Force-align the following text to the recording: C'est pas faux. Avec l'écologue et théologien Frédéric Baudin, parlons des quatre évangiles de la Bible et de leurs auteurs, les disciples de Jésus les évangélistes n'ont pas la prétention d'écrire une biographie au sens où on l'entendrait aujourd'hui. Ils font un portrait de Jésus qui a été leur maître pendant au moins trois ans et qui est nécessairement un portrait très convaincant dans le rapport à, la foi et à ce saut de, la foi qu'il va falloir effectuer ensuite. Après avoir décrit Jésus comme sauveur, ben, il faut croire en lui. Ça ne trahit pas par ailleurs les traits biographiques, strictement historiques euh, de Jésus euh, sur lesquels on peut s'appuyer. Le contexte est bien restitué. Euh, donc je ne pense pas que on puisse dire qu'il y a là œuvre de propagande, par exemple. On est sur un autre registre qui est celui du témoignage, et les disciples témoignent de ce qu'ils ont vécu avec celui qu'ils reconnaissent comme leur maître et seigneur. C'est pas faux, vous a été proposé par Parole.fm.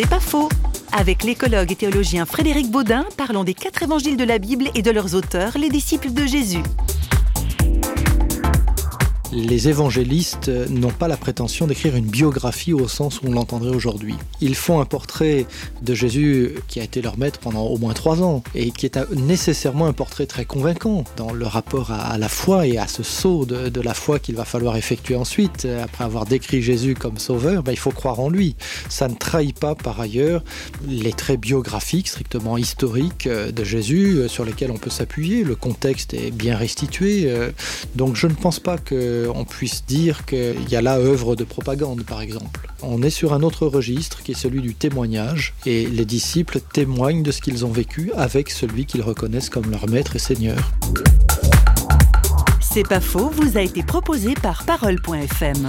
C'est 0.00 0.08
pas 0.08 0.20
faux. 0.20 0.48
Avec 0.92 1.24
l'écologue 1.24 1.72
et 1.72 1.74
théologien 1.74 2.24
Frédéric 2.24 2.70
Baudin, 2.70 3.04
parlons 3.16 3.42
des 3.42 3.52
quatre 3.52 3.82
évangiles 3.82 4.16
de 4.16 4.22
la 4.22 4.38
Bible 4.38 4.70
et 4.76 4.82
de 4.82 4.92
leurs 4.92 5.16
auteurs, 5.16 5.58
les 5.58 5.70
disciples 5.70 6.12
de 6.12 6.24
Jésus 6.24 6.62
les 9.32 9.68
évangélistes 9.68 10.48
n'ont 10.70 10.90
pas 10.90 11.08
la 11.08 11.16
prétention 11.16 11.66
d'écrire 11.66 11.96
une 11.96 12.06
biographie 12.06 12.72
au 12.72 12.88
sens 12.88 13.20
où 13.20 13.26
on 13.28 13.32
l'entendrait 13.32 13.74
aujourd'hui. 13.74 14.14
Ils 14.40 14.54
font 14.54 14.80
un 14.80 14.84
portrait 14.84 15.46
de 15.82 15.94
Jésus 15.94 16.54
qui 16.68 16.80
a 16.80 16.84
été 16.84 17.02
leur 17.02 17.18
maître 17.18 17.38
pendant 17.38 17.66
au 17.66 17.78
moins 17.78 17.92
trois 17.92 18.22
ans 18.22 18.42
et 18.54 18.70
qui 18.70 18.86
est 18.86 18.98
nécessairement 19.12 19.86
un 19.86 19.92
portrait 19.92 20.26
très 20.26 20.44
convaincant 20.44 21.04
dans 21.16 21.32
le 21.32 21.46
rapport 21.46 21.90
à, 21.90 22.16
la 22.18 22.28
foi 22.28 22.66
et 22.66 22.78
à 22.78 22.86
ce 22.86 23.02
saut 23.02 23.44
de, 23.44 23.80
la 23.80 23.94
foi 23.94 24.18
qu'il 24.18 24.34
va 24.34 24.44
falloir 24.44 24.76
effectuer 24.76 25.16
ensuite. 25.16 25.66
Après 25.82 26.04
avoir 26.04 26.24
décrit 26.24 26.62
Jésus 26.62 26.94
comme 26.94 27.18
sauveur, 27.18 27.62
ben, 27.62 27.72
il 27.72 27.78
faut 27.78 27.90
croire 27.90 28.20
en 28.20 28.30
lui. 28.30 28.56
Ça 28.88 29.08
ne 29.08 29.14
trahit 29.14 29.58
pas 29.58 29.74
par 29.74 30.00
ailleurs 30.00 30.42
les 30.86 31.12
traits 31.12 31.40
biographiques, 31.40 32.08
strictement 32.08 32.56
historiques 32.56 33.26
euh, 33.26 33.52
de 33.52 33.64
Jésus 33.64 34.18
euh, 34.18 34.28
sur 34.28 34.44
lesquels 34.44 34.70
on 34.70 34.78
peut 34.78 34.90
s'appuyer. 34.90 35.44
Le 35.44 35.54
contexte 35.54 36.14
est 36.14 36.30
bien 36.30 36.56
restitué. 36.56 37.24
Euh, 37.26 37.50
donc 37.94 38.16
je 38.16 38.26
ne 38.26 38.34
pense 38.34 38.60
pas 38.60 38.78
que 38.78 39.17
on 39.34 39.44
puisse 39.44 39.84
dire 39.86 40.24
qu'il 40.24 40.68
y 40.68 40.76
a 40.76 40.82
là 40.82 40.98
œuvre 40.98 41.36
de 41.36 41.44
propagande, 41.44 42.04
par 42.04 42.20
exemple. 42.20 42.68
On 42.82 43.02
est 43.02 43.10
sur 43.10 43.32
un 43.32 43.42
autre 43.42 43.66
registre 43.66 44.22
qui 44.22 44.32
est 44.32 44.38
celui 44.38 44.60
du 44.60 44.74
témoignage, 44.74 45.54
et 45.66 45.86
les 45.86 46.04
disciples 46.04 46.60
témoignent 46.72 47.22
de 47.22 47.30
ce 47.30 47.40
qu'ils 47.40 47.64
ont 47.64 47.70
vécu 47.70 48.12
avec 48.16 48.50
celui 48.50 48.86
qu'ils 48.86 49.02
reconnaissent 49.02 49.50
comme 49.50 49.70
leur 49.70 49.88
maître 49.88 50.16
et 50.16 50.18
seigneur. 50.18 50.72
C'est 52.60 52.86
pas 52.86 53.00
faux, 53.00 53.30
vous 53.30 53.56
a 53.56 53.62
été 53.62 53.82
proposé 53.82 54.34
par 54.34 54.64
Parole.fm. 54.64 55.68